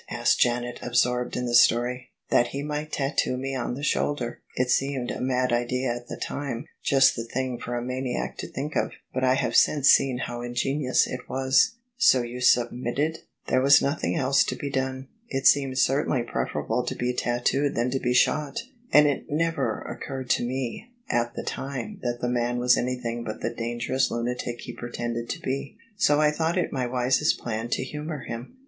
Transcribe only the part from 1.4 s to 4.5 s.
the story." That he might tattoo me on the shoulder.